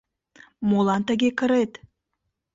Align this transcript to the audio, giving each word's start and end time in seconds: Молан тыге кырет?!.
Молан 0.69 1.01
тыге 1.07 1.29
кырет?!. 1.39 1.71